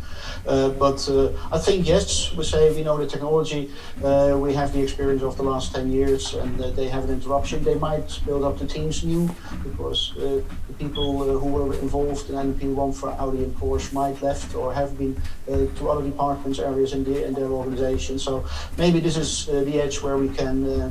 Uh, 0.47 0.69
but 0.69 1.09
uh, 1.09 1.33
I 1.50 1.59
think, 1.59 1.88
yes, 1.88 2.35
we 2.37 2.45
say 2.45 2.75
we 2.75 2.85
know 2.85 2.99
the 2.99 3.07
technology, 3.07 3.71
uh, 4.05 4.37
we 4.38 4.53
have 4.53 4.75
the 4.75 4.83
experience 4.83 5.23
of 5.23 5.38
the 5.38 5.45
last 5.45 5.75
10 5.75 5.91
years, 5.91 6.35
and 6.35 6.59
they 6.59 6.88
have 6.88 7.05
an 7.05 7.11
interruption. 7.11 7.65
They 7.65 7.77
might 7.77 8.21
build 8.27 8.45
up 8.45 8.59
the 8.59 8.67
teams 8.67 9.03
new 9.03 9.31
because 9.65 10.12
the 10.15 10.45
people 10.79 11.38
who 11.38 11.49
were 11.49 11.73
involved 11.77 12.29
in 12.29 12.37
NP1 12.37 12.95
for 12.95 13.11
Audi 13.12 13.45
and 13.45 13.57
Porsche 13.57 13.95
might 13.95 14.21
left 14.21 14.55
or 14.55 14.75
have 14.75 14.99
been 14.99 15.17
to 15.47 15.88
other 15.88 16.05
departments, 16.05 16.59
areas 16.59 16.93
in, 17.07 17.14
in 17.28 17.35
their 17.35 17.50
organization. 17.50 18.19
So 18.19 18.45
maybe 18.76 19.00
this 19.00 19.17
is 19.17 19.49
uh, 19.49 19.64
the 19.64 19.81
edge 19.81 20.00
where 20.02 20.17
we 20.17 20.28
can. 20.28 20.64
Uh, 20.64 20.90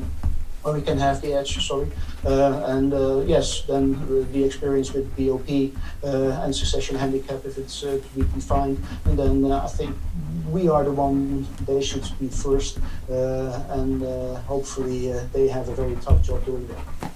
where 0.62 0.74
we 0.74 0.82
can 0.82 0.98
have 0.98 1.22
the 1.22 1.32
edge, 1.34 1.64
sorry, 1.64 1.88
uh, 2.26 2.64
and 2.66 2.92
uh, 2.92 3.20
yes, 3.20 3.62
then 3.62 3.94
uh, 3.94 4.26
the 4.32 4.42
experience 4.42 4.92
with 4.92 5.06
BOP 5.16 5.48
uh, 6.02 6.42
and 6.42 6.54
succession 6.54 6.96
handicap, 6.96 7.44
if 7.44 7.56
it's 7.58 7.80
to 7.80 8.02
be 8.16 8.22
defined, 8.34 8.76
and 9.04 9.16
then 9.16 9.52
I 9.52 9.68
think 9.68 9.96
we 10.50 10.68
are 10.68 10.82
the 10.82 10.90
one 10.90 11.46
they 11.64 11.80
should 11.80 12.04
be 12.18 12.28
first, 12.28 12.80
and 13.08 14.02
hopefully 14.46 15.12
they 15.32 15.46
have 15.46 15.68
a 15.68 15.74
very 15.74 15.94
tough 16.02 16.22
job 16.22 16.44
doing 16.44 16.66
that. 16.68 17.07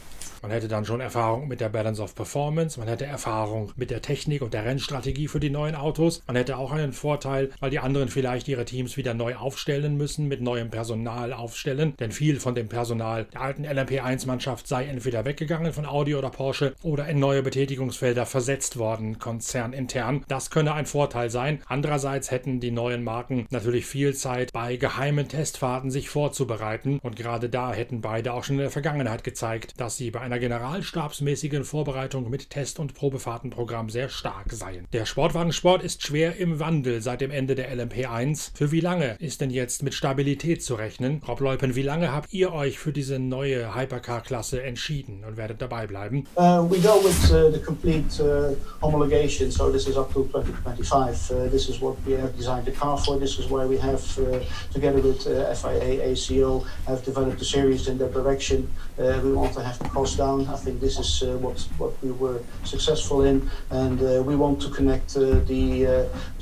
Man 0.43 0.51
hätte 0.51 0.67
dann 0.67 0.85
schon 0.85 1.01
Erfahrung 1.01 1.47
mit 1.47 1.61
der 1.61 1.69
Balance 1.69 2.03
of 2.03 2.17
Performance, 2.17 2.79
man 2.81 2.89
hätte 2.89 3.07
Erfahrung 3.07 3.73
mit 3.77 3.93
der 3.93 4.03
Technik 4.03 4.43
und 4.43 4.53
der 4.53 4.65
Rennstrategie 4.65 5.29
für 5.29 5.39
die 5.39 5.51
neuen 5.51 5.77
Autos. 5.77 6.21
Man 6.27 6.35
hätte 6.35 6.57
auch 6.57 6.73
einen 6.73 6.93
Vorteil, 6.93 7.51
weil 7.61 7.71
die 7.71 7.79
anderen 7.79 8.09
vielleicht 8.09 8.49
ihre 8.49 8.65
Teams 8.65 8.97
wieder 8.97 9.15
neu 9.15 9.37
aufstellen 9.37 9.97
müssen, 9.97 10.27
mit 10.27 10.41
neuem 10.41 10.69
Personal 10.69 11.33
aufstellen, 11.33 11.95
denn 12.01 12.11
viel 12.11 12.41
von 12.41 12.57
dem 12.57 12.69
Personal 12.69 13.27
der 13.33 13.41
alten 13.41 13.65
LMP1-Mannschaft 13.65 14.67
sei 14.67 14.87
entweder 14.87 15.25
weggegangen 15.25 15.73
von 15.73 15.87
Audi 15.87 16.17
oder 16.17 16.31
Porsche 16.31 16.75
oder 16.83 17.07
in 17.07 17.21
neue 17.21 17.45
Betätigungsfelder 17.45 18.27
versetzt 18.27 18.79
worden, 18.79 19.21
konzernintern. 19.21 20.25
Das 20.27 20.51
könne 20.51 20.75
ein 20.75 20.87
Vorteil 20.87 21.31
sein. 21.31 21.61
Andererseits 21.69 22.33
hätten 22.33 22.59
die 22.59 22.73
neuen 22.73 23.05
Marken 23.05 23.47
natürlich 23.51 23.87
viel 23.87 24.13
Zeit, 24.15 24.53
bei 24.53 24.75
geheimen 24.75 25.29
Testfahrten 25.29 25.93
sich 25.93 26.09
vorzubereiten 26.11 26.99
und 27.01 27.15
gerade 27.15 27.49
da 27.49 27.73
hätten 27.73 28.01
beide 28.01 28.33
auch 28.33 28.43
schon 28.43 28.57
in 28.57 28.63
der 28.63 28.71
Vergangenheit 28.71 29.23
gezeigt, 29.23 29.81
dass 29.81 29.97
sie 29.97 30.11
bei 30.11 30.21
einer 30.21 30.32
generalstabsmäßigen 30.39 31.65
Vorbereitung 31.65 32.31
mit 32.31 32.51
Test- 32.51 32.79
und 32.79 32.95
Probefahrtenprogramm 32.95 33.91
sehr 33.91 34.09
stark 34.09 34.53
seien. 34.53 34.87
Der 34.93 35.07
Sportwagensport 35.07 35.83
ist 35.83 36.07
schwer 36.07 36.37
im 36.37 36.61
Wandel 36.61 37.03
seit 37.03 37.21
dem 37.21 37.31
Ende 37.31 37.55
der 37.55 37.75
LMP1. 37.75 38.51
Für 38.55 38.73
wie 38.73 38.81
lange 38.81 39.17
ist 39.19 39.41
denn 39.41 39.51
jetzt 39.51 39.83
mit 39.83 39.95
Stabilität 39.95 40.63
zu 40.63 40.75
rechnen? 40.75 41.23
Rob 41.27 41.41
Leupen, 41.41 41.75
wie 41.77 41.83
lange 41.83 42.13
habt 42.13 42.33
ihr 42.33 42.53
euch 42.53 42.79
für 42.79 42.93
diese 42.93 43.19
neue 43.19 43.75
Hypercar-Klasse 43.75 44.63
entschieden 44.63 45.25
und 45.27 45.37
werdet 45.37 45.61
dabei 45.63 45.87
bleiben? 45.87 46.27
Uh, 46.37 46.65
we 46.69 46.79
go 46.81 47.03
with 47.03 47.31
uh, 47.33 47.51
the 47.51 47.61
complete 47.61 48.21
uh, 48.21 48.55
homologation, 48.81 49.51
so 49.51 49.71
this 49.71 49.87
is 49.87 49.97
up 49.97 50.13
to 50.13 50.25
2025. 50.25 51.31
Uh, 51.31 51.51
this 51.51 51.69
is 51.69 51.81
what 51.81 51.97
we 52.07 52.13
have 52.13 52.37
designed 52.37 52.65
the 52.65 52.73
car 52.73 52.97
for. 52.99 53.19
This 53.19 53.39
is 53.39 53.51
why 53.51 53.67
we 53.67 53.79
have, 53.79 54.03
uh, 54.19 54.41
together 54.73 55.01
with 55.01 55.27
uh, 55.27 55.55
FIA, 55.55 56.03
ACO, 56.13 56.65
have 56.87 57.05
developed 57.05 57.39
the 57.39 57.45
series 57.45 57.89
in 57.89 57.99
that 57.99 58.13
direction. 58.13 58.69
Uh, 58.99 59.21
we 59.23 59.33
want 59.33 59.53
to 59.55 59.63
have 59.63 59.79
cost 59.91 60.21
down. 60.25 60.39
I 60.57 60.59
think 60.63 60.81
this 60.87 60.97
is 61.05 61.11
uh, 61.23 61.27
what 61.45 61.59
what 61.81 61.93
we 62.03 62.11
were 62.23 62.39
successful 62.65 63.19
in, 63.31 63.37
and 63.83 63.99
uh, 64.01 64.09
we 64.29 64.35
want 64.45 64.57
to 64.65 64.69
connect 64.79 65.09
uh, 65.17 65.23
the 65.53 65.65
uh, 65.87 65.93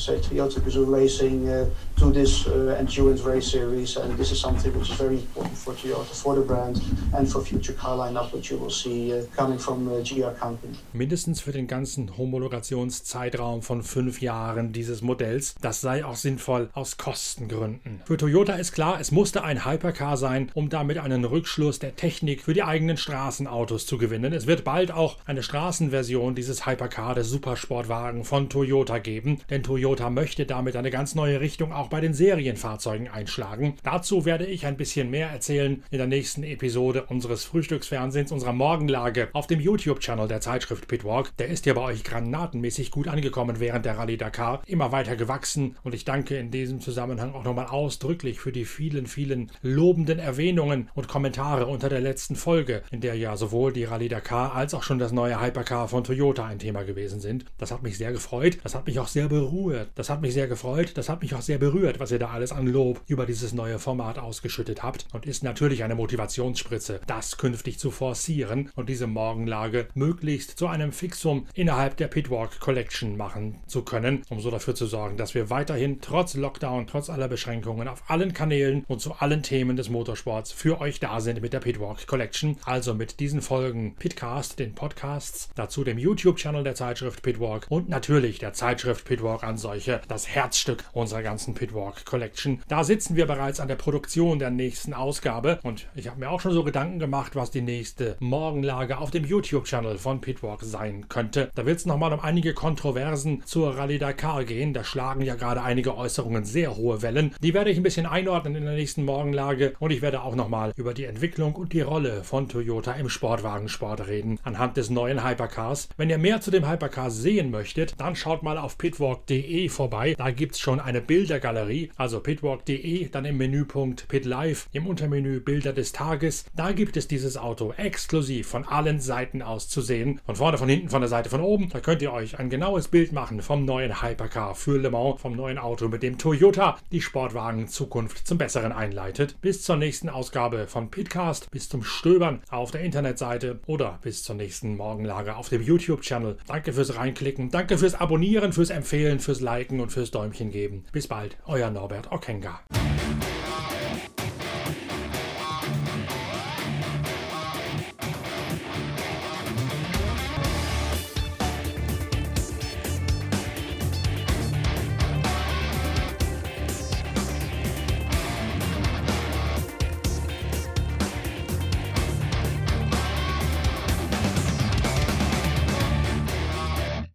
say 0.05 0.17
Toyota 0.27 0.59
Gazoo 0.65 0.87
Racing 0.99 1.39
uh, 1.49 1.53
to 2.01 2.07
this 2.19 2.33
uh, 2.47 2.83
endurance 2.83 3.23
race 3.33 3.49
series, 3.57 3.91
and 3.97 4.11
this 4.21 4.31
is 4.35 4.39
something 4.47 4.73
which 4.79 4.91
is 4.93 4.99
very 5.05 5.19
important 5.25 5.57
for 5.65 5.73
Toyota, 5.81 6.13
for 6.23 6.33
the 6.39 6.45
brand, 6.51 6.77
and 7.17 7.25
for 7.33 7.41
future 7.51 7.77
car 7.83 7.97
lineup, 8.03 8.29
which 8.35 8.51
you 8.51 8.59
will 8.63 8.77
see 8.83 9.01
coming 9.41 9.59
from 9.67 9.79
GR 10.09 10.35
Company. 10.45 10.77
mindestens 10.93 11.41
für 11.41 11.53
den 11.53 11.67
ganzen 11.67 12.17
Homologationszeitraum 12.17 13.63
von 13.63 13.83
fünf 13.83 14.21
Jahren 14.21 14.73
dieses 14.73 15.03
Modells. 15.03 15.55
Das 15.61 15.81
sei 15.81 16.05
auch 16.05 16.17
sinnvoll 16.17 16.69
aus 16.75 16.97
Kostengründen. 16.97 18.01
Für 18.05 18.17
Toyota 18.17 18.55
ist 18.55 18.73
klar, 18.73 19.01
es 19.01 19.11
musste 19.11 19.43
ein 19.43 19.65
Hypercar 19.65 20.17
sein, 20.17 20.51
um 20.55 20.69
damit 20.69 20.99
einen 20.99 21.25
Rückschluss 21.25 21.79
der 21.79 21.97
Technik 21.97 22.43
für 22.43 22.55
die 22.55 22.63
eigenen 22.63 22.97
Straßenautos 22.97 23.70
zu 23.79 23.99
gewinnen. 23.99 24.33
Es 24.33 24.47
wird 24.47 24.65
bald 24.65 24.91
auch 24.91 25.19
eine 25.25 25.43
Straßenversion 25.43 26.35
dieses 26.35 26.67
Hypercar 26.67 27.15
des 27.15 27.29
Supersportwagen 27.29 28.25
von 28.25 28.49
Toyota 28.49 28.99
geben, 28.99 29.41
denn 29.51 29.63
Toyota 29.63 30.11
möchte 30.11 30.47
damit 30.47 30.77
eine 30.77 30.91
ganz 30.91 31.15
neue 31.15 31.41
Richtung 31.41 31.73
auch 31.73 31.89
bei 31.89 32.01
den 32.01 32.15
Serienfahrzeugen 32.15 33.09
einschlagen. 33.09 33.75
Dazu 33.83 34.25
werde 34.25 34.47
ich 34.47 34.67
ein 34.67 34.77
bisschen 34.77 35.11
mehr 35.11 35.29
erzählen 35.29 35.83
in 35.91 35.99
der 35.99 36.07
nächsten 36.07 36.43
Episode 36.43 37.05
unseres 37.05 37.45
Frühstücksfernsehens, 37.45 38.33
unserer 38.33 38.53
Morgenlage 38.53 39.29
auf 39.33 39.47
dem 39.47 39.61
YouTube-Channel 39.61 40.29
der 40.29 40.41
Zeitschrift 40.41 40.89
Pitwalk. 40.89 41.37
Der 41.39 41.49
ist 41.49 41.67
ja 41.67 41.75
bei 41.75 41.83
euch 41.83 42.03
granatenmäßig 42.05 42.91
gut 42.91 43.09
angekommen 43.09 43.61
während 43.61 43.85
der 43.85 43.99
Rallye 43.99 44.17
Dakar, 44.17 44.63
immer 44.67 44.93
weiter 44.93 45.17
gewachsen 45.17 45.77
und 45.83 45.95
ich 45.95 46.05
danke 46.05 46.37
in 46.37 46.51
diesem 46.51 46.81
Zusammenhang 46.81 47.35
auch 47.35 47.45
nochmal 47.45 47.67
ausdrücklich 47.67 48.41
für 48.41 48.53
die 48.53 48.65
vielen, 48.65 49.07
vielen 49.07 49.53
lobenden 49.63 50.19
Erwähnungen 50.19 50.89
und 50.95 51.09
Kommentare 51.09 51.67
unter 51.67 51.89
der 51.89 52.01
letzten 52.01 52.37
Folge, 52.37 52.83
in 52.91 53.01
der 53.01 53.15
ja 53.15 53.37
sowohl 53.37 53.60
die 53.69 53.85
Rallye 53.85 54.09
Dakar 54.09 54.55
als 54.55 54.73
auch 54.73 54.83
schon 54.83 54.99
das 54.99 55.13
neue 55.13 55.39
Hypercar 55.39 55.89
von 55.89 56.05
Toyota 56.05 56.47
ein 56.47 56.59
Thema 56.59 56.85
gewesen 56.85 57.21
sind. 57.21 57.45
Das 57.59 57.71
hat 57.71 57.83
mich 57.83 57.99
sehr 57.99 58.13
gefreut, 58.13 58.59
das 58.63 58.75
hat 58.75 58.87
mich 58.87 58.99
auch 58.99 59.09
sehr 59.09 59.29
berührt. 59.29 59.91
Das 59.97 60.09
hat 60.09 60.23
mich 60.23 60.33
sehr 60.33 60.49
gefreut, 60.49 60.93
das 60.95 61.11
hat 61.11 61.21
mich 61.21 61.35
auch 61.35 61.43
sehr 61.43 61.59
berührt, 61.59 62.01
was 62.01 62.11
ihr 62.11 62.19
da 62.19 62.31
alles 62.31 62.53
an 62.53 62.67
Lob 62.67 63.03
über 63.07 63.27
dieses 63.27 63.53
neue 63.53 63.79
Format 63.79 64.19
ausgeschüttet 64.19 64.83
habt 64.83 65.07
und 65.13 65.27
ist 65.27 65.45
natürlich 65.45 65.85
eine 65.85 65.95
Motivationsspritze, 65.95 67.01
das 67.07 67.37
künftig 67.37 67.79
zu 67.79 67.91
forcieren 67.91 68.71
und 68.77 68.89
diese 68.89 69.07
Morgenlage 69.07 69.89
möglichst 69.95 70.59
zu 70.59 70.67
einem 70.67 70.93
Fixum 70.93 71.47
innerhalb 71.55 71.99
der 71.99 72.09
Pitwalk 72.09 72.61
Collection 72.61 73.17
machen 73.17 73.59
zu 73.67 73.83
können, 73.83 74.23
um 74.31 74.41
so 74.41 74.51
dafür 74.51 74.75
zu 74.75 74.87
sorgen, 74.87 75.17
dass 75.17 75.35
wir 75.35 75.51
weiterhin 75.51 76.01
trotz 76.01 76.35
Lockdown, 76.35 76.87
trotz 76.87 77.11
aller 77.11 77.29
Beschränkungen 77.29 77.89
auf 77.89 78.05
allen 78.09 78.33
Kanälen 78.33 78.85
und 78.89 79.01
zu 79.01 79.15
allen 79.15 79.43
Themen 79.43 79.77
des 79.77 79.91
Motorsports 79.91 80.53
für 80.53 80.81
euch 80.81 81.01
da 81.01 81.21
sind 81.21 81.43
mit 81.43 81.53
der 81.53 81.61
Pitwalk 81.61 82.07
Collection. 82.07 82.57
Also 82.65 82.95
mit 82.95 83.21
diesen 83.21 83.43
Folgen 83.51 83.97
Pitcast, 83.97 84.61
den 84.61 84.77
Podcasts, 84.77 85.51
dazu 85.57 85.83
dem 85.83 85.99
YouTube-Channel 85.99 86.63
der 86.63 86.77
Zeitschrift 86.77 87.21
Pitwalk 87.21 87.67
und 87.69 87.89
natürlich 87.89 88.39
der 88.39 88.53
Zeitschrift 88.53 89.05
Pitwalk 89.05 89.43
an 89.43 89.59
solche, 89.59 90.01
das 90.07 90.29
Herzstück 90.29 90.85
unserer 90.93 91.25
ganzen 91.25 91.55
Pitwalk 91.55 92.05
Collection. 92.05 92.63
Da 92.69 92.85
sitzen 92.85 93.17
wir 93.17 93.27
bereits 93.27 93.59
an 93.59 93.67
der 93.67 93.75
Produktion 93.75 94.39
der 94.39 94.51
nächsten 94.51 94.95
Ausgabe 94.95 95.59
und 95.65 95.89
ich 95.97 96.07
habe 96.07 96.21
mir 96.21 96.31
auch 96.31 96.41
schon 96.41 96.53
so 96.53 96.63
Gedanken 96.63 97.01
gemacht, 97.01 97.35
was 97.35 97.51
die 97.51 97.61
nächste 97.61 98.17
Morgenlage 98.21 98.99
auf 98.99 99.11
dem 99.11 99.25
YouTube-Channel 99.25 99.99
von 99.99 100.21
Pitwalk 100.21 100.63
sein 100.63 101.09
könnte. 101.09 101.51
Da 101.57 101.67
wird 101.67 101.79
es 101.79 101.87
nochmal 101.87 102.13
um 102.13 102.21
einige 102.21 102.55
Kontroversen 102.55 103.43
zur 103.47 103.77
Rallye 103.77 103.99
Dakar 103.99 104.45
gehen. 104.45 104.75
Da 104.75 104.85
schlagen 104.85 105.23
ja 105.23 105.35
gerade 105.35 105.63
einige 105.63 105.97
Äußerungen 105.97 106.45
sehr 106.45 106.77
hohe 106.77 107.03
Wellen. 107.03 107.35
Die 107.43 107.53
werde 107.53 107.71
ich 107.71 107.79
ein 107.79 107.83
bisschen 107.83 108.07
einordnen 108.07 108.55
in 108.55 108.65
der 108.65 108.75
nächsten 108.75 109.05
Morgenlage 109.05 109.75
und 109.81 109.91
ich 109.91 110.03
werde 110.03 110.23
auch 110.23 110.37
nochmal 110.37 110.73
über 110.77 110.95
die 110.95 111.07
Entwicklung 111.07 111.57
und 111.57 111.73
die 111.73 111.81
Rolle 111.81 112.23
von 112.23 112.49
Toyota 112.49 112.93
im 112.93 113.09
Sportwagensport 113.31 114.09
reden 114.09 114.41
anhand 114.43 114.77
des 114.77 114.91
neuen 114.91 115.25
Hypercars. 115.25 115.89
Wenn 115.97 116.11
ihr 116.11 116.19
mehr 116.19 116.41
zu 116.41 116.51
dem 116.51 116.69
Hypercar 116.69 117.13
sehen 117.13 117.53
möchtet, 117.53 117.95
dann 117.97 118.17
schaut 118.17 118.43
mal 118.43 118.59
auf 118.59 118.77
pitwalk.de 118.77 119.69
vorbei. 119.69 120.17
Da 120.19 120.33
gibt 120.33 120.57
es 120.57 120.61
schon 120.61 120.81
eine 120.81 121.01
Bildergalerie, 121.01 121.93
also 121.97 122.19
pitwalk.de, 122.19 123.09
dann 123.09 123.25
im 123.25 123.37
Menüpunkt 123.37 124.09
Pit 124.09 124.25
Live, 124.25 124.69
im 124.73 124.89
Untermenü 124.89 125.39
Bilder 125.39 125.73
des 125.73 125.93
Tages. 125.93 126.45
Da 126.57 126.73
gibt 126.73 126.97
es 126.97 127.07
dieses 127.07 127.37
Auto 127.37 127.73
exklusiv 127.77 128.49
von 128.49 128.67
allen 128.67 128.99
Seiten 128.99 129.43
aus 129.43 129.69
zu 129.69 129.81
sehen. 129.81 130.21
Von 130.27 130.35
vorne, 130.35 130.59
von 130.59 130.69
hinten, 130.69 130.89
von 130.89 131.01
der 131.01 131.09
Seite, 131.09 131.31
von 131.31 131.41
oben. 131.41 131.69
Da 131.69 131.79
könnt 131.79 132.03
ihr 132.03 132.13
euch 132.13 132.37
ein 132.41 132.51
genaues 132.51 132.89
Bild 132.89 133.13
machen 133.13 133.43
vom 133.43 133.65
neuen 133.65 134.03
Hypercar 134.03 134.57
für 134.57 134.77
Le 134.77 134.91
Mans, 134.91 135.21
vom 135.21 135.37
neuen 135.37 135.59
Auto, 135.59 135.87
mit 135.87 136.03
dem 136.03 136.19
Toyota 136.19 136.79
die 136.91 137.01
Sportwagen 137.01 137.69
Zukunft 137.69 138.27
zum 138.27 138.39
Besseren 138.39 138.73
einleitet. 138.73 139.41
Bis 139.41 139.63
zur 139.63 139.77
nächsten 139.77 140.09
Ausgabe 140.09 140.67
von 140.67 140.91
Pitcast, 140.91 141.49
bis 141.53 141.69
zum 141.69 141.85
Stöbern 141.85 142.43
auf 142.51 142.73
der 142.73 142.81
Internetseite 143.21 143.61
oder 143.67 143.99
bis 144.03 144.23
zur 144.23 144.35
nächsten 144.37 144.77
Morgenlage 144.77 145.37
auf 145.37 145.49
dem 145.49 145.63
YouTube-Channel. 145.63 146.39
Danke 146.47 146.73
fürs 146.73 146.97
Reinklicken, 146.97 147.51
danke 147.51 147.79
fürs 147.79 147.95
Abonnieren, 147.95 148.53
fürs 148.53 148.71
Empfehlen, 148.71 149.21
fürs 149.21 149.41
Liken 149.41 149.81
und 149.81 149.91
fürs 149.91 150.11
Däumchen 150.11 150.51
geben. 150.51 150.85
Bis 150.93 151.07
bald, 151.07 151.37
euer 151.47 151.71
Norbert 151.71 152.11
Okenga. 152.11 152.61